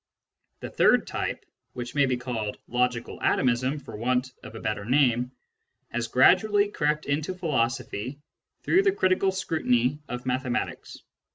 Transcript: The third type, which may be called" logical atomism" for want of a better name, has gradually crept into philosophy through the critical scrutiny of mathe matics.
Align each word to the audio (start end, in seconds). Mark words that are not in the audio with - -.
The 0.61 0.69
third 0.71 1.05
type, 1.05 1.45
which 1.73 1.93
may 1.93 2.07
be 2.07 2.17
called" 2.17 2.57
logical 2.79 3.19
atomism" 3.21 3.77
for 3.85 3.95
want 3.95 4.31
of 4.41 4.55
a 4.55 4.59
better 4.59 4.83
name, 4.83 5.31
has 5.89 6.07
gradually 6.07 6.69
crept 6.69 7.05
into 7.05 7.35
philosophy 7.35 8.17
through 8.63 8.81
the 8.81 8.93
critical 8.93 9.31
scrutiny 9.31 9.99
of 10.09 10.23
mathe 10.23 10.51
matics. 10.51 10.97